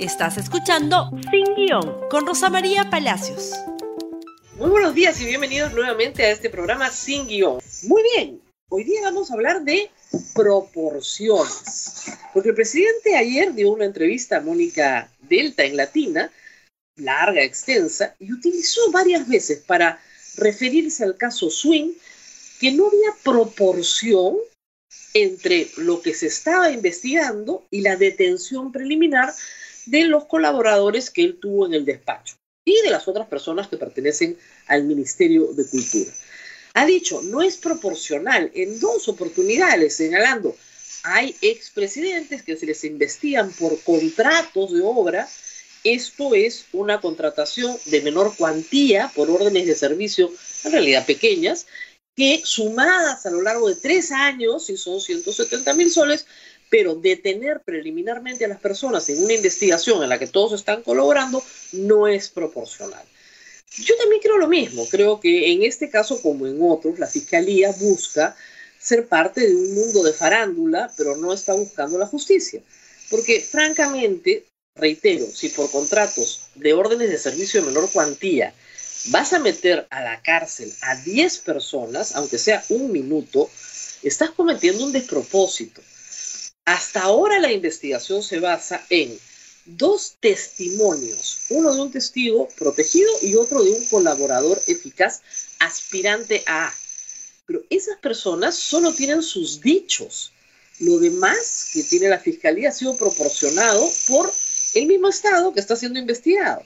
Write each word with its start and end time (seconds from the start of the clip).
Estás 0.00 0.38
escuchando 0.38 1.10
Sin 1.28 1.56
Guión 1.56 2.08
con 2.08 2.24
Rosa 2.24 2.48
María 2.48 2.88
Palacios. 2.88 3.52
Muy 4.56 4.70
buenos 4.70 4.94
días 4.94 5.20
y 5.20 5.24
bienvenidos 5.24 5.72
nuevamente 5.72 6.24
a 6.24 6.30
este 6.30 6.50
programa 6.50 6.88
Sin 6.88 7.26
Guión. 7.26 7.58
Muy 7.82 8.04
bien, 8.14 8.40
hoy 8.68 8.84
día 8.84 9.00
vamos 9.02 9.28
a 9.28 9.34
hablar 9.34 9.64
de 9.64 9.90
proporciones. 10.34 12.12
Porque 12.32 12.50
el 12.50 12.54
presidente 12.54 13.16
ayer 13.16 13.52
dio 13.54 13.72
una 13.72 13.86
entrevista 13.86 14.36
a 14.36 14.40
Mónica 14.40 15.10
Delta 15.20 15.64
en 15.64 15.76
Latina, 15.76 16.30
larga, 16.94 17.42
extensa, 17.42 18.14
y 18.20 18.32
utilizó 18.32 18.92
varias 18.92 19.26
veces 19.26 19.64
para 19.66 20.00
referirse 20.36 21.02
al 21.02 21.16
caso 21.16 21.50
Swing 21.50 21.90
que 22.60 22.70
no 22.70 22.86
había 22.86 23.16
proporción 23.24 24.36
entre 25.12 25.68
lo 25.76 26.00
que 26.02 26.14
se 26.14 26.28
estaba 26.28 26.70
investigando 26.70 27.66
y 27.68 27.80
la 27.80 27.96
detención 27.96 28.70
preliminar 28.70 29.34
de 29.90 30.04
los 30.04 30.26
colaboradores 30.26 31.10
que 31.10 31.22
él 31.22 31.38
tuvo 31.40 31.66
en 31.66 31.74
el 31.74 31.84
despacho 31.84 32.36
y 32.64 32.80
de 32.82 32.90
las 32.90 33.08
otras 33.08 33.28
personas 33.28 33.68
que 33.68 33.76
pertenecen 33.76 34.36
al 34.66 34.84
Ministerio 34.84 35.52
de 35.54 35.66
Cultura. 35.66 36.10
Ha 36.74 36.86
dicho, 36.86 37.22
no 37.22 37.42
es 37.42 37.56
proporcional 37.56 38.50
en 38.54 38.78
dos 38.78 39.08
oportunidades, 39.08 39.96
señalando, 39.96 40.54
hay 41.02 41.34
expresidentes 41.40 42.42
que 42.42 42.56
se 42.56 42.66
les 42.66 42.84
investigan 42.84 43.50
por 43.52 43.80
contratos 43.82 44.72
de 44.72 44.82
obra, 44.82 45.28
esto 45.84 46.34
es 46.34 46.66
una 46.72 47.00
contratación 47.00 47.76
de 47.86 48.02
menor 48.02 48.36
cuantía 48.36 49.10
por 49.14 49.30
órdenes 49.30 49.66
de 49.66 49.74
servicio, 49.74 50.30
en 50.64 50.72
realidad 50.72 51.06
pequeñas, 51.06 51.66
que 52.14 52.42
sumadas 52.44 53.24
a 53.26 53.30
lo 53.30 53.42
largo 53.42 53.68
de 53.68 53.76
tres 53.76 54.10
años, 54.10 54.68
y 54.70 54.76
son 54.76 55.00
170 55.00 55.72
mil 55.74 55.90
soles, 55.90 56.26
pero 56.70 56.94
detener 56.94 57.60
preliminarmente 57.64 58.44
a 58.44 58.48
las 58.48 58.60
personas 58.60 59.08
en 59.08 59.22
una 59.22 59.34
investigación 59.34 60.02
en 60.02 60.08
la 60.08 60.18
que 60.18 60.26
todos 60.26 60.52
están 60.52 60.82
colaborando 60.82 61.42
no 61.72 62.06
es 62.06 62.28
proporcional. 62.28 63.02
Yo 63.76 63.96
también 63.96 64.20
creo 64.22 64.38
lo 64.38 64.48
mismo, 64.48 64.86
creo 64.88 65.20
que 65.20 65.52
en 65.52 65.62
este 65.62 65.90
caso 65.90 66.20
como 66.20 66.46
en 66.46 66.58
otros, 66.60 66.98
la 66.98 67.06
Fiscalía 67.06 67.72
busca 67.78 68.36
ser 68.78 69.06
parte 69.06 69.46
de 69.46 69.54
un 69.54 69.74
mundo 69.74 70.02
de 70.02 70.12
farándula, 70.12 70.92
pero 70.96 71.16
no 71.16 71.32
está 71.32 71.52
buscando 71.52 71.98
la 71.98 72.06
justicia. 72.06 72.62
Porque 73.10 73.40
francamente, 73.40 74.46
reitero, 74.74 75.26
si 75.26 75.48
por 75.50 75.70
contratos 75.70 76.48
de 76.54 76.72
órdenes 76.72 77.10
de 77.10 77.18
servicio 77.18 77.60
de 77.60 77.66
menor 77.66 77.90
cuantía 77.90 78.54
vas 79.06 79.32
a 79.32 79.38
meter 79.38 79.86
a 79.90 80.02
la 80.02 80.22
cárcel 80.22 80.72
a 80.82 80.96
10 80.96 81.38
personas, 81.38 82.14
aunque 82.16 82.38
sea 82.38 82.64
un 82.68 82.90
minuto, 82.92 83.50
estás 84.02 84.30
cometiendo 84.30 84.84
un 84.84 84.92
despropósito. 84.92 85.82
Hasta 86.68 87.00
ahora 87.00 87.38
la 87.38 87.50
investigación 87.50 88.22
se 88.22 88.40
basa 88.40 88.84
en 88.90 89.18
dos 89.64 90.16
testimonios, 90.20 91.46
uno 91.48 91.72
de 91.72 91.80
un 91.80 91.90
testigo 91.90 92.46
protegido 92.58 93.10
y 93.22 93.36
otro 93.36 93.64
de 93.64 93.70
un 93.70 93.86
colaborador 93.86 94.60
eficaz 94.66 95.22
aspirante 95.60 96.44
a. 96.46 96.70
Pero 97.46 97.62
esas 97.70 97.96
personas 98.00 98.54
solo 98.54 98.92
tienen 98.92 99.22
sus 99.22 99.62
dichos. 99.62 100.34
Lo 100.80 100.98
demás 100.98 101.70
que 101.72 101.84
tiene 101.84 102.10
la 102.10 102.18
fiscalía 102.18 102.68
ha 102.68 102.72
sido 102.72 102.98
proporcionado 102.98 103.90
por 104.06 104.30
el 104.74 104.86
mismo 104.88 105.08
Estado 105.08 105.54
que 105.54 105.60
está 105.60 105.74
siendo 105.74 105.98
investigado. 105.98 106.62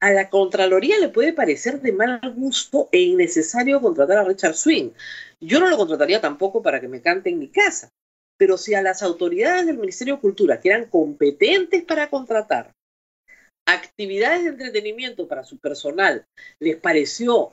A 0.00 0.12
la 0.12 0.30
Contraloría 0.30 0.98
le 0.98 1.10
puede 1.10 1.34
parecer 1.34 1.82
de 1.82 1.92
mal 1.92 2.20
gusto 2.34 2.88
e 2.90 3.00
innecesario 3.00 3.82
contratar 3.82 4.16
a 4.16 4.24
Richard 4.24 4.54
Swing. 4.54 4.92
Yo 5.42 5.60
no 5.60 5.68
lo 5.68 5.76
contrataría 5.76 6.22
tampoco 6.22 6.62
para 6.62 6.80
que 6.80 6.88
me 6.88 7.02
cante 7.02 7.28
en 7.28 7.38
mi 7.38 7.48
casa. 7.48 7.92
Pero 8.40 8.56
si 8.56 8.72
a 8.72 8.80
las 8.80 9.02
autoridades 9.02 9.66
del 9.66 9.76
Ministerio 9.76 10.14
de 10.14 10.22
Cultura, 10.22 10.60
que 10.60 10.70
eran 10.70 10.86
competentes 10.86 11.84
para 11.84 12.08
contratar 12.08 12.72
actividades 13.66 14.44
de 14.44 14.48
entretenimiento 14.48 15.28
para 15.28 15.44
su 15.44 15.58
personal, 15.58 16.24
les 16.58 16.76
pareció 16.76 17.52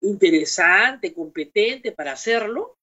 interesante, 0.00 1.12
competente 1.12 1.92
para 1.92 2.12
hacerlo, 2.12 2.78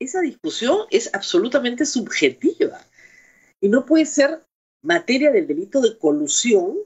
esa 0.00 0.22
discusión 0.22 0.86
es 0.90 1.14
absolutamente 1.14 1.84
subjetiva 1.84 2.80
y 3.60 3.68
no 3.68 3.84
puede 3.84 4.06
ser 4.06 4.42
materia 4.82 5.30
del 5.30 5.46
delito 5.46 5.82
de 5.82 5.98
colusión 5.98 6.78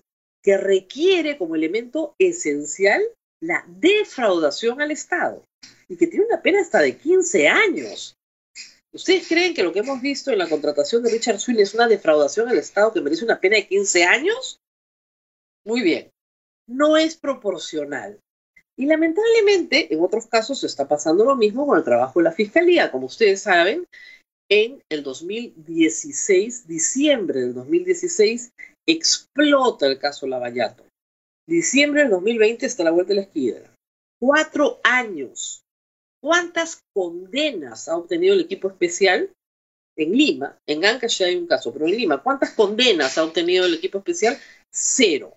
que 0.42 0.56
requiere 0.56 1.38
como 1.38 1.54
elemento 1.54 2.16
esencial 2.19 3.04
la 3.41 3.64
defraudación 3.69 4.80
al 4.80 4.91
Estado 4.91 5.44
y 5.86 5.96
que 5.96 6.08
tiene 6.08 6.26
una 6.26 6.42
pena 6.42 6.60
hasta 6.60 6.80
de 6.80 6.98
15 6.98 7.46
años. 7.46 8.16
¿Ustedes 8.96 9.28
creen 9.28 9.52
que 9.52 9.62
lo 9.62 9.74
que 9.74 9.80
hemos 9.80 10.00
visto 10.00 10.30
en 10.30 10.38
la 10.38 10.48
contratación 10.48 11.02
de 11.02 11.10
Richard 11.10 11.38
Swing 11.38 11.58
es 11.58 11.74
una 11.74 11.86
defraudación 11.86 12.48
al 12.48 12.56
Estado 12.56 12.94
que 12.94 13.02
merece 13.02 13.26
una 13.26 13.38
pena 13.38 13.56
de 13.56 13.68
15 13.68 14.04
años? 14.04 14.58
Muy 15.66 15.82
bien, 15.82 16.10
no 16.66 16.96
es 16.96 17.14
proporcional. 17.14 18.18
Y 18.78 18.86
lamentablemente, 18.86 19.92
en 19.92 20.00
otros 20.00 20.26
casos 20.28 20.60
se 20.60 20.66
está 20.66 20.88
pasando 20.88 21.26
lo 21.26 21.36
mismo 21.36 21.66
con 21.66 21.76
el 21.76 21.84
trabajo 21.84 22.20
de 22.20 22.24
la 22.24 22.32
Fiscalía. 22.32 22.90
Como 22.90 23.04
ustedes 23.04 23.42
saben, 23.42 23.84
en 24.50 24.82
el 24.90 25.02
2016, 25.02 26.66
diciembre 26.66 27.42
del 27.42 27.52
2016, 27.52 28.48
explota 28.88 29.86
el 29.86 29.98
caso 29.98 30.26
Lavallato. 30.26 30.86
Diciembre 31.46 32.00
del 32.00 32.12
2020 32.12 32.64
está 32.64 32.82
la 32.82 32.92
vuelta 32.92 33.10
de 33.10 33.16
la 33.16 33.26
esquina. 33.26 33.74
Cuatro 34.18 34.80
años 34.84 35.66
¿Cuántas 36.21 36.82
condenas 36.94 37.88
ha 37.88 37.97
obtenido 37.97 38.34
el 38.34 38.41
equipo 38.41 38.69
especial 38.69 39.32
en 39.97 40.12
Lima? 40.12 40.59
En 40.66 40.84
Ancash 40.84 41.19
ya 41.19 41.27
hay 41.27 41.37
un 41.37 41.47
caso, 41.47 41.72
pero 41.72 41.87
en 41.87 41.97
Lima, 41.97 42.22
¿cuántas 42.22 42.53
condenas 42.53 43.16
ha 43.19 43.25
obtenido 43.25 43.66
el 43.66 43.75
equipo 43.75 43.99
especial? 43.99 44.38
Cero. 44.72 45.37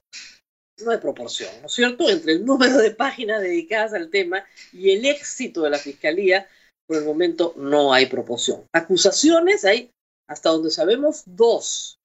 No 0.83 0.91
hay 0.91 0.97
proporción, 0.97 1.51
¿no 1.61 1.67
es 1.67 1.73
cierto? 1.73 2.09
Entre 2.09 2.33
el 2.33 2.45
número 2.45 2.77
de 2.77 2.91
páginas 2.91 3.41
dedicadas 3.41 3.93
al 3.93 4.09
tema 4.09 4.45
y 4.71 4.91
el 4.91 5.05
éxito 5.05 5.63
de 5.63 5.69
la 5.69 5.77
fiscalía, 5.77 6.47
por 6.87 6.97
el 6.97 7.05
momento 7.05 7.53
no 7.57 7.93
hay 7.93 8.05
proporción. 8.05 8.65
Acusaciones 8.73 9.65
hay, 9.65 9.91
hasta 10.27 10.49
donde 10.49 10.71
sabemos, 10.71 11.23
dos. 11.25 11.99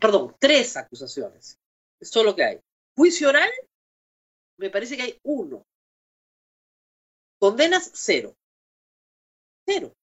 perdón, 0.00 0.34
tres 0.38 0.76
acusaciones. 0.76 1.56
Es 2.00 2.10
todo 2.10 2.24
lo 2.24 2.34
que 2.34 2.44
hay. 2.44 2.60
Juicio 2.96 3.28
oral, 3.28 3.50
me 4.58 4.68
parece 4.68 4.96
que 4.96 5.02
hay 5.02 5.18
uno. 5.22 5.62
Condenas 7.40 7.90
cero. 7.94 8.36
Cero. 9.66 9.94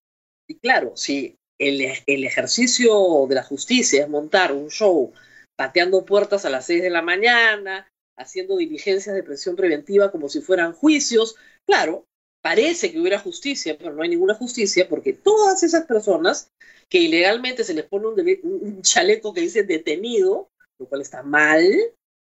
Y 0.48 0.58
claro, 0.58 0.98
si 0.98 1.38
el, 1.60 1.82
ejercicio 1.82 3.26
de 3.30 3.36
la 3.36 3.44
justicia 3.44 4.04
es 4.04 4.10
montar 4.10 4.52
un 4.52 4.70
show 4.70 5.14
pateando 5.56 6.04
puertas 6.04 6.46
a 6.46 6.50
las 6.50 6.66
seis 6.66 6.82
de 6.82 6.90
la 6.90 7.02
mañana, 7.04 7.88
haciendo 8.18 8.58
diligencias 8.58 9.16
de 9.16 9.24
presión 9.24 9.56
preventiva 9.56 10.12
como 10.12 10.30
si 10.30 10.42
fueran 10.42 10.74
juicios, 10.74 11.36
claro, 11.68 12.06
parece 12.42 12.92
que 12.92 13.00
hubiera 13.00 13.20
justicia, 13.20 13.78
pero 13.78 13.94
no 13.94 14.02
hay 14.02 14.10
ninguna 14.10 14.34
justicia 14.34 14.90
porque 14.90 15.14
todas 15.14 15.62
esas 15.62 15.86
personas 15.86 16.50
que 16.90 17.00
ilegalmente 17.00 17.64
se 17.64 17.74
les 17.74 17.86
pone 17.86 18.08
un, 18.08 18.40
un, 18.44 18.82
chaleco 18.82 19.34
que 19.34 19.42
dice 19.42 19.64
detenido, 19.64 20.50
lo 20.80 20.88
cual 20.88 21.02
está 21.02 21.22
mal, 21.22 21.64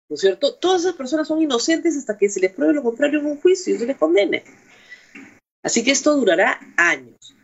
¿no 0.09 0.15
es 0.15 0.21
cierto? 0.21 0.55
Todas 0.55 0.83
esas 0.83 0.95
personas 0.95 1.29
son 1.29 1.43
inocentes 1.43 1.97
hasta 1.97 2.17
que 2.17 2.29
se 2.31 2.41
les 2.41 2.53
pruebe 2.53 2.75
lo 2.75 2.83
contrario 2.83 3.19
en 3.21 3.27
un 3.27 3.41
juicio 3.41 3.75
y 3.75 3.79
se 3.79 3.87
les 3.87 3.97
condene. 3.97 4.45
Así 5.63 5.85
que 5.85 5.93
esto 5.93 6.17
durará 6.17 6.59
años. 6.77 7.37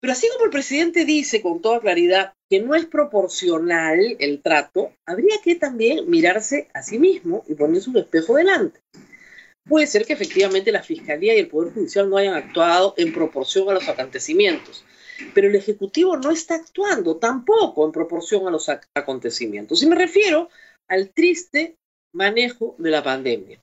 Pero 0.00 0.12
así 0.12 0.28
como 0.32 0.44
el 0.44 0.50
presidente 0.50 1.06
dice 1.06 1.40
con 1.40 1.62
toda 1.62 1.80
claridad 1.80 2.34
que 2.50 2.60
no 2.60 2.74
es 2.74 2.84
proporcional 2.84 4.16
el 4.18 4.42
trato, 4.42 4.92
habría 5.06 5.36
que 5.42 5.54
también 5.54 6.08
mirarse 6.10 6.68
a 6.74 6.82
sí 6.82 6.98
mismo 6.98 7.42
y 7.48 7.54
ponerse 7.54 7.88
un 7.88 7.96
espejo 7.96 8.36
delante. 8.36 8.80
Puede 9.66 9.86
ser 9.86 10.04
que 10.04 10.12
efectivamente 10.12 10.72
la 10.72 10.82
Fiscalía 10.82 11.34
y 11.34 11.38
el 11.38 11.48
Poder 11.48 11.72
Judicial 11.72 12.10
no 12.10 12.18
hayan 12.18 12.34
actuado 12.34 12.92
en 12.98 13.14
proporción 13.14 13.66
a 13.70 13.72
los 13.72 13.88
acontecimientos, 13.88 14.84
pero 15.32 15.48
el 15.48 15.56
Ejecutivo 15.56 16.18
no 16.18 16.30
está 16.30 16.56
actuando 16.56 17.16
tampoco 17.16 17.86
en 17.86 17.92
proporción 17.92 18.46
a 18.46 18.50
los 18.50 18.68
acontecimientos. 18.94 19.82
Y 19.82 19.86
me 19.86 19.96
refiero 19.96 20.50
al 20.86 21.14
triste 21.14 21.76
manejo 22.12 22.76
de 22.78 22.90
la 22.90 23.02
pandemia, 23.02 23.58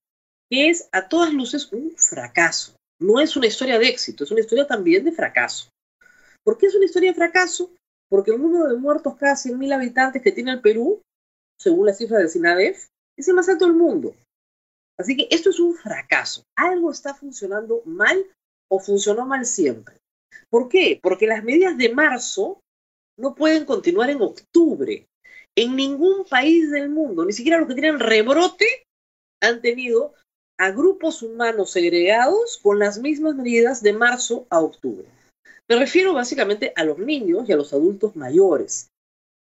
que 0.50 0.69
es 0.69 0.90
a 0.92 1.07
todas 1.07 1.34
luces 1.34 1.72
un 1.72 1.94
fracaso 1.96 2.81
no 3.01 3.19
es 3.19 3.36
una 3.36 3.48
historia 3.48 3.80
de 3.80 3.88
éxito, 3.88 4.24
es 4.24 4.31
una 4.31 4.42
historia 4.42 4.68
también 4.68 5.03
de 5.03 5.12
fracaso. 5.12 5.69
¿Por 6.44 6.57
qué 6.57 6.68
es 6.68 6.75
una 6.75 6.86
historia 6.86 7.12
de 7.12 7.15
fracaso? 7.15 7.74
Porque 8.09 8.31
el 8.31 8.42
número 8.42 8.68
de 8.68 8.77
muertos 8.77 9.15
cada 9.18 9.33
100.000 9.33 9.74
habitantes 9.74 10.21
que 10.21 10.31
tiene 10.31 10.51
el 10.51 10.62
Perú, 10.62 11.01
según 11.57 11.88
la 11.88 11.94
cifra 11.94 12.19
del 12.19 12.30
SINADEF, 12.30 12.88
es 13.18 13.27
el 13.27 13.36
más 13.36 13.50
alto 13.50 13.65
del 13.65 13.75
mundo. 13.75 14.15
Así 14.98 15.18
que 15.18 15.27
esto 15.31 15.50
es 15.50 15.59
un 15.59 15.74
fracaso. 15.74 16.44
Algo 16.56 16.92
está 16.92 17.13
funcionando 17.15 17.81
mal 17.86 18.24
o 18.69 18.80
funcionó 18.80 19.25
mal 19.25 19.45
siempre. 19.45 19.98
¿Por 20.50 20.69
qué? 20.69 21.00
Porque 21.01 21.27
las 21.27 21.44
medidas 21.44 21.77
de 21.77 21.94
marzo 21.94 22.59
no 23.18 23.33
pueden 23.33 23.65
continuar 23.65 24.12
en 24.12 24.21
octubre. 24.21 25.07
En 25.56 25.75
ningún 25.75 26.25
país 26.25 26.69
del 26.71 26.89
mundo, 26.89 27.25
ni 27.25 27.33
siquiera 27.33 27.57
los 27.57 27.68
que 27.68 27.74
tienen 27.74 28.00
rebrote, 28.00 28.86
han 29.42 29.62
tenido 29.62 30.13
a 30.62 30.69
grupos 30.69 31.24
humanos 31.24 31.72
segregados 31.72 32.60
con 32.62 32.78
las 32.78 33.00
mismas 33.00 33.34
medidas 33.34 33.81
de 33.81 33.94
marzo 33.94 34.46
a 34.52 34.60
octubre. 34.60 35.08
Me 35.68 35.75
refiero 35.75 36.13
básicamente 36.13 36.72
a 36.75 36.84
los 36.84 37.00
niños 37.00 37.50
y 37.50 37.52
a 37.52 37.56
los 37.56 37.74
adultos 37.74 38.16
mayores. 38.16 38.92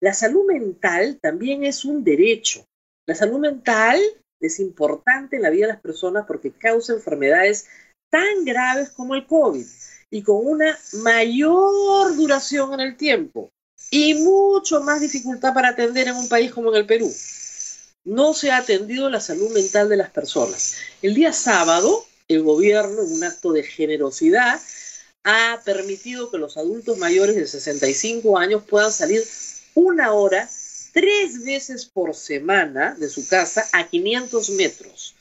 La 0.00 0.15
salud 0.15 0.47
mental 0.47 1.19
también 1.20 1.65
es 1.65 1.85
un 1.85 2.05
derecho. 2.05 2.65
La 3.05 3.17
salud 3.17 3.41
mental 3.41 3.99
es 4.41 4.61
importante 4.61 5.35
en 5.35 5.43
la 5.43 5.50
vida 5.50 5.67
de 5.67 5.73
las 5.73 5.82
personas 5.82 6.25
porque 6.25 6.53
causa 6.53 6.93
enfermedades 6.93 7.67
tan 8.12 8.44
graves 8.44 8.91
como 8.91 9.17
el 9.17 9.26
COVID 9.26 9.67
y 10.11 10.23
con 10.23 10.47
una 10.47 10.79
mayor 11.03 12.15
duración 12.15 12.75
en 12.75 12.81
el 12.81 12.97
tiempo 12.97 13.50
y 13.91 14.15
mucho 14.15 14.82
más 14.82 15.00
dificultad 15.00 15.53
para 15.53 15.70
atender 15.70 16.06
en 16.06 16.15
un 16.15 16.29
país 16.29 16.53
como 16.53 16.73
el 16.73 16.87
Perú. 16.87 17.11
No 18.05 18.35
se 18.35 18.50
ha 18.50 18.59
atendido 18.59 19.11
la 19.11 19.21
salud 19.21 19.50
mental 19.50 19.89
de 19.89 19.97
las 19.97 20.11
personas. 20.11 20.77
El 21.03 21.15
día 21.15 21.33
sábado, 21.33 22.06
el 22.29 22.43
gobierno, 22.43 23.03
en 23.03 23.12
un 23.12 23.25
acto 23.25 23.53
de 23.53 23.62
generosidad, 23.62 24.61
ha 25.25 25.61
permitido 25.65 26.31
que 26.31 26.39
los 26.39 26.56
adultos 26.56 26.97
mayores 26.99 27.37
de 27.37 27.47
65 27.47 28.39
años 28.39 28.62
puedan 28.65 28.93
salir 28.93 29.23
una 29.75 30.12
hora, 30.12 30.49
tres 30.93 31.45
veces 31.45 31.87
por 31.87 32.15
semana 32.15 32.95
de 32.99 33.09
su 33.09 33.29
casa 33.29 33.67
a 33.73 33.87
500 33.89 34.51
metros. 34.51 35.15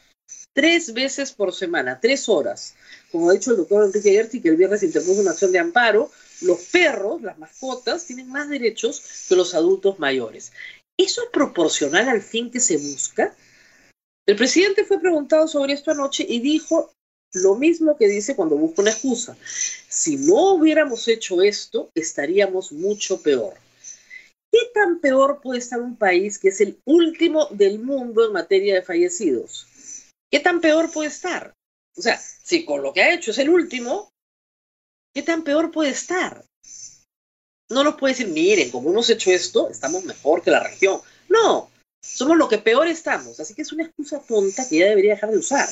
Tres 0.54 0.94
veces 0.94 1.32
por 1.32 1.54
semana, 1.54 2.00
tres 2.02 2.28
horas. 2.30 2.74
Como 3.12 3.30
ha 3.30 3.34
dicho 3.34 3.52
el 3.52 3.58
doctor 3.58 3.86
Enrique 3.86 4.12
Gerti, 4.12 4.42
que 4.42 4.50
el 4.50 4.56
viernes 4.56 4.82
interpuso 4.82 5.22
una 5.22 5.32
acción 5.32 5.52
de 5.52 5.60
amparo, 5.60 6.10
los 6.42 6.62
perros, 6.72 7.22
las 7.22 7.38
mascotas, 7.38 8.06
tienen 8.06 8.30
más 8.30 8.50
derechos 8.50 9.04
que 9.28 9.36
los 9.36 9.54
adultos 9.54 10.00
mayores. 10.00 10.52
¿Eso 10.98 11.24
es 11.24 11.30
proporcional 11.30 12.10
al 12.10 12.22
fin 12.22 12.50
que 12.50 12.60
se 12.60 12.78
busca? 12.78 13.36
El 14.26 14.36
presidente 14.36 14.84
fue 14.84 15.00
preguntado 15.00 15.48
sobre 15.48 15.74
esto 15.74 15.92
anoche 15.92 16.26
y 16.28 16.40
dijo 16.40 16.92
lo 17.34 17.56
mismo 17.56 17.98
que 17.98 18.08
dice 18.08 18.36
cuando 18.36 18.58
busca 18.58 18.82
una 18.82 18.92
excusa. 18.92 19.38
Si 19.88 20.18
no 20.18 20.54
hubiéramos 20.54 21.08
hecho 21.08 21.42
esto, 21.42 21.92
estaríamos 21.94 22.72
mucho 22.72 23.22
peor. 23.22 23.54
¿Qué 24.52 24.60
tan 24.74 25.00
peor 25.00 25.40
puede 25.42 25.60
estar 25.60 25.80
un 25.80 25.98
país 25.98 26.40
que 26.40 26.50
es 26.50 26.62
el 26.62 26.80
último 26.86 27.48
del 27.52 27.80
mundo 27.80 28.26
en 28.26 28.34
materia 28.34 28.76
de 28.76 28.82
fallecidos? 28.82 29.68
¿Qué 30.32 30.40
tan 30.40 30.62
peor 30.62 30.92
puede 30.92 31.10
estar? 31.10 31.54
O 31.96 32.02
sea, 32.02 32.18
si 32.18 32.66
con 32.66 32.82
lo 32.82 32.94
que 32.94 33.02
ha 33.02 33.14
hecho 33.14 33.32
es 33.32 33.38
el 33.38 33.50
último, 33.50 34.10
¿qué 35.14 35.22
tan 35.22 35.44
peor 35.44 35.72
puede 35.72 35.92
estar? 35.92 36.44
No 37.70 37.84
nos 37.84 37.96
puede 37.96 38.14
decir, 38.14 38.28
miren, 38.28 38.72
como 38.72 38.92
hemos 38.92 39.10
hecho 39.10 39.32
esto, 39.32 39.70
estamos 39.70 40.06
mejor 40.06 40.42
que 40.42 40.52
la 40.52 40.64
región. 40.64 41.02
No, 41.28 41.70
somos 42.02 42.38
lo 42.38 42.48
que 42.48 42.58
peor 42.58 42.88
estamos. 42.88 43.40
Así 43.40 43.54
que 43.54 43.62
es 43.62 43.72
una 43.74 43.84
excusa 43.84 44.20
tonta 44.20 44.68
que 44.68 44.78
ya 44.78 44.86
debería 44.88 45.16
dejar 45.16 45.32
de 45.32 45.40
usar. 45.40 45.68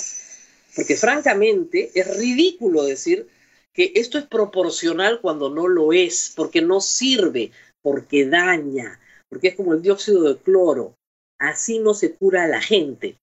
Porque 0.76 0.98
francamente 0.98 1.92
es 1.94 2.18
ridículo 2.18 2.84
decir 2.84 3.28
que 3.74 3.94
esto 3.96 4.18
es 4.18 4.26
proporcional 4.26 5.22
cuando 5.22 5.50
no 5.50 5.68
lo 5.68 5.94
es, 5.94 6.34
porque 6.36 6.62
no 6.62 6.82
sirve, 6.82 7.52
porque 7.82 8.26
daña, 8.26 9.00
porque 9.30 9.50
es 9.50 9.56
como 9.56 9.74
el 9.74 9.82
dióxido 9.82 10.24
de 10.24 10.38
cloro. 10.38 10.96
Así 11.40 11.80
no 11.80 11.94
se 11.94 12.14
cura 12.14 12.44
a 12.44 12.48
la 12.48 12.62
gente. 12.62 13.18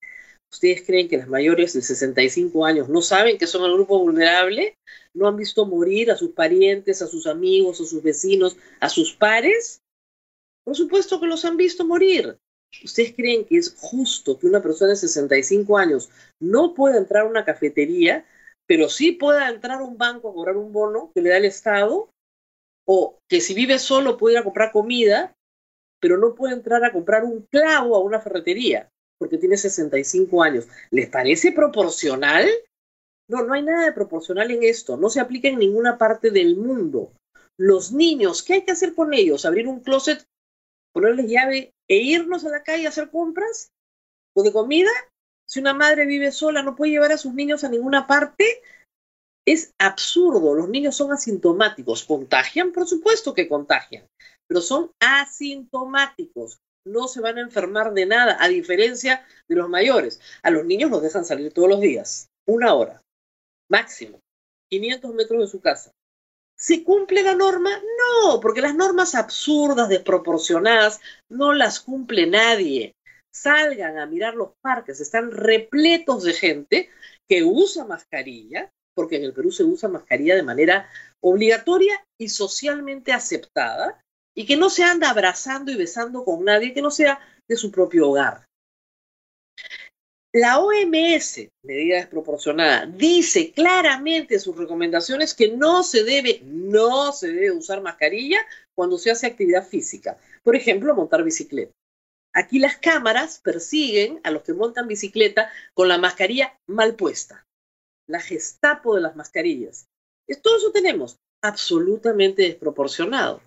¿Ustedes 0.53 0.83
creen 0.83 1.09
que 1.09 1.17
las 1.17 1.29
mayores 1.29 1.73
de 1.73 1.81
65 1.81 2.67
años 2.67 2.89
no 2.91 3.01
saben 3.01 3.39
que 3.39 3.47
son 3.47 3.65
el 3.65 3.73
grupo 3.73 3.99
vulnerable? 3.99 4.77
¿No 5.15 5.27
han 5.27 5.37
visto 5.37 5.65
morir 5.65 6.11
a 6.11 6.17
sus 6.17 6.33
parientes, 6.33 7.01
a 7.01 7.07
sus 7.07 7.27
amigos, 7.27 7.81
a 7.81 7.87
sus 7.87 8.03
vecinos, 8.03 8.59
a 8.79 8.91
sus 8.91 9.15
pares? 9.15 9.81
Por 10.63 10.77
supuesto 10.77 11.19
que 11.19 11.27
los 11.27 11.47
han 11.47 11.57
visto 11.57 11.87
morir. 11.87 12.39
¿Ustedes 12.85 13.15
creen 13.15 13.47
que 13.47 13.57
es 13.57 13.75
justo 13.79 14.39
que 14.39 14.47
una 14.47 14.63
persona 14.63 14.91
de 14.91 14.97
65 14.97 15.79
años 15.79 16.11
no 16.39 16.75
pueda 16.75 16.99
entrar 16.99 17.25
a 17.25 17.29
una 17.29 17.47
cafetería, 17.47 18.27
pero 18.67 18.91
sí 18.91 19.13
pueda 19.13 19.49
entrar 19.49 19.81
a 19.81 19.85
un 19.85 19.97
banco 19.97 20.29
a 20.29 20.35
cobrar 20.35 20.57
un 20.59 20.73
bono 20.73 21.11
que 21.15 21.23
le 21.23 21.31
da 21.31 21.39
el 21.39 21.47
Estado? 21.47 22.11
¿O 22.87 23.19
que 23.27 23.41
si 23.41 23.55
vive 23.55 23.79
solo 23.79 24.19
puede 24.19 24.35
ir 24.35 24.41
a 24.41 24.45
comprar 24.45 24.71
comida, 24.71 25.35
pero 25.99 26.19
no 26.19 26.35
puede 26.35 26.55
entrar 26.55 26.85
a 26.85 26.93
comprar 26.93 27.25
un 27.25 27.47
clavo 27.51 27.97
a 27.97 28.01
una 28.01 28.21
ferretería 28.21 28.91
porque 29.23 29.39
tiene 29.39 29.57
65 29.57 30.43
años? 30.43 30.67
¿Les 30.91 31.09
parece 31.09 31.53
proporcional? 31.53 32.49
No, 33.29 33.45
no 33.45 33.55
hay 33.55 33.63
nada 33.63 33.85
de 33.85 33.93
proporcional 33.93 34.51
en 34.51 34.65
esto. 34.65 34.97
No 34.97 35.11
se 35.11 35.21
aplica 35.21 35.47
en 35.47 35.61
ninguna 35.61 35.97
parte 35.97 36.33
del 36.33 36.57
mundo. 36.57 37.13
Los 37.57 37.93
niños, 37.93 38.43
¿qué 38.43 38.55
hay 38.55 38.65
que 38.65 38.73
hacer 38.73 38.97
con 38.97 39.15
ellos? 39.15 39.45
¿Abrir 39.45 39.69
un 39.69 39.79
closet, 39.79 40.25
ponerles 40.93 41.31
llave 41.31 41.73
e 41.89 41.99
irnos 41.99 42.45
a 42.45 42.49
la 42.51 42.65
calle 42.65 42.87
a 42.87 42.89
hacer 42.89 43.11
compras? 43.11 43.71
¿O 44.35 44.43
de 44.43 44.53
comida? 44.53 44.91
Si 45.47 45.61
una 45.61 45.73
madre 45.73 46.05
vive 46.05 46.33
sola, 46.33 46.65
no 46.65 46.75
puede 46.75 46.91
llevar 46.91 47.13
a 47.13 47.19
sus 47.19 47.33
niños 47.33 47.63
a 47.63 47.69
ninguna 47.69 48.09
parte. 48.09 48.61
Es 49.47 49.73
absurdo. 49.79 50.53
Los 50.53 50.69
niños 50.69 50.97
son 50.97 51.13
asintomáticos. 51.13 52.03
¿Contagian? 52.03 52.73
Por 52.73 52.89
supuesto 52.89 53.35
que 53.35 53.49
contagian. 53.49 54.05
Pero 54.49 54.61
son 54.61 54.91
asintomáticos. 54.99 56.59
No 56.85 57.09
se 57.09 57.21
van 57.21 57.39
a 57.39 57.43
enfermar 57.43 57.93
de 57.93 58.07
nada, 58.07 58.37
a 58.41 58.49
diferencia 58.49 59.25
de 59.49 59.57
los 59.57 59.69
mayores. 59.69 60.21
A 60.43 60.51
los 60.51 60.65
niños 60.65 60.91
los 60.91 61.03
dejan 61.03 61.25
salir 61.25 61.53
todos 61.53 61.69
los 61.69 61.81
días. 61.81 62.29
Una 62.47 62.75
hora. 62.75 63.03
Máximo. 63.71 64.21
500 64.71 65.15
metros 65.15 65.41
de 65.41 65.47
su 65.47 65.61
casa. 65.61 65.93
¿Se 66.59 66.85
cumple 66.85 67.23
la 67.23 67.35
norma? 67.35 67.71
No, 68.23 68.41
porque 68.41 68.61
las 68.61 68.75
normas 68.75 69.15
absurdas, 69.15 69.89
desproporcionadas, 69.89 71.01
no 71.29 71.53
las 71.55 71.81
cumple 71.81 72.27
nadie. 72.27 72.95
Salgan 73.35 73.99
a 73.99 74.07
mirar 74.07 74.35
los 74.35 74.53
parques, 74.63 75.01
están 75.01 75.31
repletos 75.33 76.23
de 76.23 76.35
gente 76.35 76.91
que 77.29 77.43
usa 77.43 77.85
mascarilla, 77.85 78.71
porque 78.95 79.17
en 79.17 79.25
el 79.25 79.33
Perú 79.33 79.51
se 79.51 79.65
usa 79.65 79.89
mascarilla 79.89 80.37
de 80.37 80.43
manera 80.43 80.89
obligatoria 81.21 82.05
y 82.21 82.29
socialmente 82.29 83.13
aceptada, 83.13 84.01
y 84.35 84.47
que 84.47 84.57
no 84.57 84.71
se 84.71 84.85
anda 84.85 85.11
abrazando 85.11 85.71
y 85.71 85.77
besando 85.77 86.25
con 86.25 86.45
nadie 86.45 86.73
que 86.73 86.83
no 86.83 86.91
sea 86.91 87.21
de 87.49 87.57
su 87.57 87.71
propio 87.71 88.09
hogar. 88.09 88.47
La 90.35 90.61
OMS, 90.61 91.51
medida 91.63 91.97
desproporcionada, 91.97 92.87
dice 92.87 93.53
claramente 93.53 94.35
en 94.35 94.41
sus 94.41 94.57
recomendaciones 94.57 95.35
que 95.35 95.49
no 95.49 95.83
se 95.83 96.05
debe, 96.05 96.41
no 96.45 97.13
se 97.13 97.29
debe 97.29 97.53
usar 97.53 97.83
mascarilla 97.83 98.39
cuando 98.75 98.97
se 98.97 99.11
hace 99.11 99.27
actividad 99.27 99.67
física. 99.67 100.17
Por 100.43 100.57
ejemplo, 100.57 100.95
montar 100.95 101.23
bicicleta. 101.23 101.73
Aquí 102.33 102.59
las 102.59 102.79
cámaras 102.79 103.41
persiguen 103.41 104.21
a 104.25 104.31
los 104.31 104.43
que 104.43 104.55
montan 104.55 104.89
bicicleta 104.89 105.51
con 105.75 105.89
la 105.89 105.99
mascarilla 105.99 106.59
mal 106.67 106.95
puesta. 106.97 107.47
La 108.09 108.19
gestapo 108.21 108.95
de 108.95 109.03
las 109.03 109.17
mascarillas. 109.17 109.87
Todo 110.43 110.57
eso 110.57 110.73
tenemos 110.73 111.19
absolutamente 111.43 112.41
desproporcionado. 112.43 113.43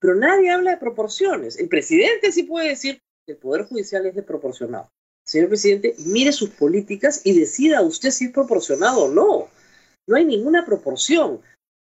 Pero 0.00 0.14
nadie 0.14 0.50
habla 0.50 0.72
de 0.72 0.76
proporciones. 0.78 1.58
El 1.58 1.68
presidente 1.68 2.32
sí 2.32 2.44
puede 2.44 2.70
decir 2.70 3.00
que 3.26 3.32
el 3.32 3.38
Poder 3.38 3.64
Judicial 3.64 4.06
es 4.06 4.14
desproporcionado 4.14 4.90
señor 5.30 5.48
presidente, 5.48 5.94
mire 5.98 6.32
sus 6.32 6.50
políticas 6.50 7.20
y 7.22 7.38
decida 7.38 7.82
usted 7.82 8.10
si 8.10 8.26
es 8.26 8.32
proporcionado 8.32 9.04
o 9.04 9.08
no. 9.08 9.48
No 10.08 10.16
hay 10.16 10.24
ninguna 10.24 10.66
proporción. 10.66 11.40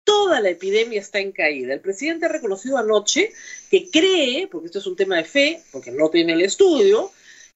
Toda 0.04 0.42
la 0.42 0.50
epidemia 0.50 1.00
está 1.00 1.20
en 1.20 1.32
caída. 1.32 1.74
El 1.74 1.80
presidente 1.80 2.25
ha 2.25 2.30
reconocido 2.30 2.78
anoche 2.78 3.32
que 3.72 3.89
cree, 3.89 4.48
porque 4.48 4.66
esto 4.66 4.80
es 4.80 4.88
un 4.88 4.98
tema 4.98 5.16
de 5.16 5.24
fe, 5.24 5.63
porque 5.72 5.92
no 5.92 6.10
tiene 6.10 6.34
el 6.34 6.42
estudio, 6.42 7.12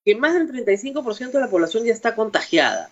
que 0.06 0.16
más 0.16 0.36
del 0.36 0.48
35% 0.48 1.32
de 1.32 1.40
la 1.42 1.50
población 1.50 1.84
ya 1.84 1.92
está 1.92 2.16
contagiada. 2.16 2.90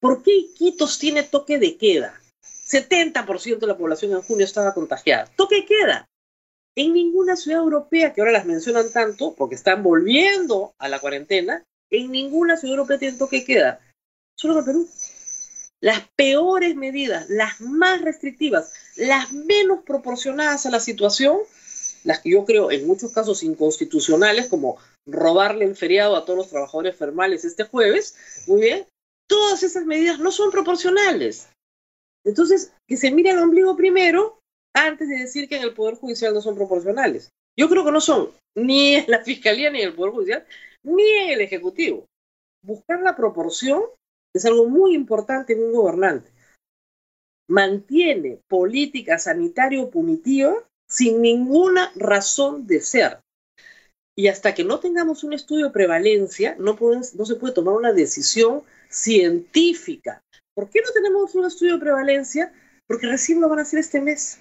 ¿Por 0.00 0.22
qué 0.22 0.34
Iquitos 0.34 0.98
tiene 0.98 1.24
toque 1.24 1.58
de 1.58 1.76
queda? 1.76 2.18
70% 2.66 3.58
de 3.58 3.66
la 3.66 3.76
población 3.76 4.12
en 4.12 4.22
junio 4.22 4.46
estaba 4.46 4.72
contagiada. 4.72 5.30
Toque 5.36 5.56
de 5.56 5.66
queda. 5.66 6.08
En 6.76 6.92
ninguna 6.92 7.36
ciudad 7.36 7.60
europea, 7.60 8.12
que 8.12 8.20
ahora 8.20 8.32
las 8.32 8.46
mencionan 8.46 8.90
tanto, 8.92 9.34
porque 9.34 9.54
están 9.54 9.82
volviendo 9.82 10.74
a 10.78 10.88
la 10.88 10.98
cuarentena, 10.98 11.64
en 11.90 12.10
ninguna 12.10 12.56
ciudad 12.56 12.76
europea 12.76 12.98
tiene 12.98 13.18
toque 13.18 13.44
queda, 13.44 13.80
solo 14.36 14.58
en 14.58 14.64
Perú. 14.64 14.88
Las 15.80 16.08
peores 16.16 16.74
medidas, 16.74 17.28
las 17.28 17.60
más 17.60 18.00
restrictivas, 18.00 18.72
las 18.96 19.32
menos 19.32 19.84
proporcionadas 19.84 20.66
a 20.66 20.70
la 20.70 20.80
situación, 20.80 21.38
las 22.04 22.20
que 22.20 22.30
yo 22.30 22.44
creo 22.44 22.70
en 22.70 22.86
muchos 22.86 23.12
casos 23.12 23.42
inconstitucionales, 23.42 24.48
como 24.48 24.78
robarle 25.06 25.66
el 25.66 25.76
feriado 25.76 26.16
a 26.16 26.24
todos 26.24 26.38
los 26.38 26.48
trabajadores 26.48 26.96
fermales 26.96 27.44
este 27.44 27.64
jueves, 27.64 28.16
muy 28.46 28.62
bien, 28.62 28.86
todas 29.28 29.62
esas 29.62 29.84
medidas 29.84 30.18
no 30.18 30.32
son 30.32 30.50
proporcionales. 30.50 31.48
Entonces, 32.24 32.72
que 32.88 32.96
se 32.96 33.10
mire 33.10 33.30
el 33.30 33.38
ombligo 33.38 33.76
primero 33.76 34.40
antes 34.74 35.08
de 35.08 35.20
decir 35.20 35.48
que 35.48 35.56
en 35.56 35.62
el 35.62 35.74
Poder 35.74 35.94
Judicial 35.94 36.34
no 36.34 36.42
son 36.42 36.54
proporcionales. 36.54 37.30
Yo 37.56 37.68
creo 37.68 37.84
que 37.84 37.92
no 37.92 38.00
son 38.00 38.30
ni 38.56 38.96
en 38.96 39.04
la 39.08 39.22
Fiscalía 39.22 39.70
ni 39.70 39.80
en 39.80 39.88
el 39.88 39.94
Poder 39.94 40.12
Judicial, 40.12 40.46
ni 40.82 41.08
en 41.08 41.30
el 41.30 41.40
Ejecutivo. 41.40 42.06
Buscar 42.62 43.00
la 43.00 43.16
proporción 43.16 43.82
es 44.34 44.44
algo 44.44 44.66
muy 44.68 44.94
importante 44.94 45.52
en 45.52 45.62
un 45.62 45.72
gobernante. 45.72 46.30
Mantiene 47.48 48.40
política 48.48 49.18
sanitario-punitiva 49.18 50.54
sin 50.88 51.22
ninguna 51.22 51.92
razón 51.94 52.66
de 52.66 52.80
ser. 52.80 53.20
Y 54.16 54.28
hasta 54.28 54.54
que 54.54 54.64
no 54.64 54.80
tengamos 54.80 55.24
un 55.24 55.32
estudio 55.32 55.66
de 55.66 55.72
prevalencia, 55.72 56.56
no, 56.58 56.76
no 56.80 57.26
se 57.26 57.34
puede 57.36 57.54
tomar 57.54 57.74
una 57.74 57.92
decisión 57.92 58.62
científica. 58.88 60.22
¿Por 60.54 60.70
qué 60.70 60.80
no 60.82 60.92
tenemos 60.92 61.34
un 61.34 61.46
estudio 61.46 61.74
de 61.74 61.80
prevalencia? 61.80 62.52
Porque 62.86 63.08
recién 63.08 63.40
lo 63.40 63.48
van 63.48 63.58
a 63.58 63.62
hacer 63.62 63.80
este 63.80 64.00
mes. 64.00 64.38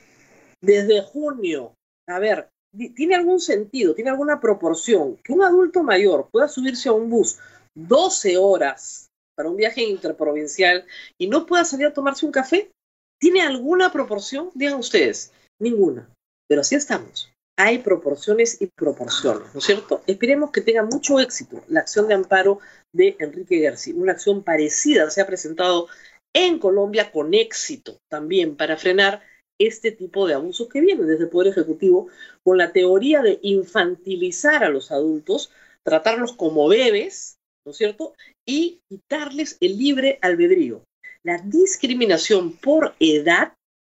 Desde 0.63 1.01
junio. 1.01 1.75
A 2.07 2.19
ver, 2.19 2.49
tiene 2.95 3.15
algún 3.15 3.39
sentido, 3.39 3.93
tiene 3.93 4.09
alguna 4.09 4.39
proporción 4.39 5.17
que 5.17 5.33
un 5.33 5.43
adulto 5.43 5.83
mayor 5.83 6.29
pueda 6.31 6.47
subirse 6.47 6.87
a 6.87 6.93
un 6.93 7.09
bus 7.09 7.37
12 7.75 8.37
horas 8.37 9.09
para 9.35 9.49
un 9.49 9.57
viaje 9.57 9.81
interprovincial 9.81 10.85
y 11.17 11.27
no 11.27 11.45
pueda 11.45 11.65
salir 11.65 11.87
a 11.87 11.93
tomarse 11.93 12.25
un 12.25 12.31
café? 12.31 12.71
¿Tiene 13.19 13.41
alguna 13.41 13.91
proporción? 13.91 14.51
Digan 14.53 14.75
ustedes, 14.75 15.33
ninguna. 15.59 16.09
Pero 16.47 16.61
así 16.61 16.75
estamos. 16.75 17.31
Hay 17.57 17.79
proporciones 17.79 18.61
y 18.61 18.67
proporciones, 18.67 19.53
¿no 19.53 19.59
es 19.59 19.65
cierto? 19.65 20.01
Esperemos 20.07 20.51
que 20.51 20.61
tenga 20.61 20.83
mucho 20.83 21.19
éxito 21.19 21.61
la 21.67 21.81
acción 21.81 22.07
de 22.07 22.15
amparo 22.15 22.59
de 22.93 23.15
Enrique 23.19 23.59
García. 23.59 23.93
Una 23.95 24.13
acción 24.13 24.43
parecida 24.43 25.09
se 25.09 25.21
ha 25.21 25.27
presentado 25.27 25.87
en 26.33 26.57
Colombia 26.57 27.11
con 27.11 27.33
éxito 27.33 27.97
también 28.09 28.55
para 28.55 28.77
frenar 28.77 29.21
este 29.59 29.91
tipo 29.91 30.27
de 30.27 30.33
abusos 30.33 30.67
que 30.67 30.81
vienen 30.81 31.07
desde 31.07 31.25
el 31.25 31.29
Poder 31.29 31.51
Ejecutivo 31.51 32.07
con 32.43 32.57
la 32.57 32.71
teoría 32.71 33.21
de 33.21 33.39
infantilizar 33.41 34.63
a 34.63 34.69
los 34.69 34.91
adultos, 34.91 35.51
tratarlos 35.83 36.33
como 36.33 36.67
bebés, 36.67 37.37
¿no 37.65 37.71
es 37.71 37.77
cierto? 37.77 38.13
Y 38.45 38.81
quitarles 38.89 39.57
el 39.61 39.77
libre 39.77 40.19
albedrío. 40.21 40.83
La 41.23 41.37
discriminación 41.37 42.57
por 42.57 42.95
edad 42.99 43.53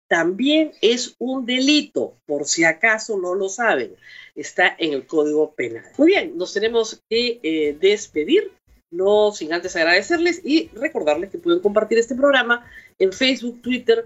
también 0.10 0.72
es 0.82 1.16
un 1.20 1.46
delito, 1.46 2.18
por 2.25 2.46
si 2.46 2.63
acaso 2.63 3.20
no 3.20 3.36
lo 3.36 3.48
saben. 3.48 3.96
Está 4.36 4.75
en 4.80 4.94
el 4.94 5.06
Código 5.06 5.54
Penal. 5.54 5.86
Muy 5.98 6.08
bien, 6.08 6.36
nos 6.36 6.51
tenemos 6.54 7.00
que 7.08 7.39
eh, 7.44 7.78
despedir, 7.80 8.51
no 8.92 9.32
sin 9.32 9.54
antes 9.54 9.75
agradecerles 9.75 10.42
y 10.44 10.70
recordarles 10.70 11.30
que 11.30 11.38
pueden 11.38 11.60
compartir 11.60 12.00
este 12.00 12.16
programa 12.16 12.66
en 12.98 13.13
Facebook, 13.13 13.62
Twitter, 13.62 14.06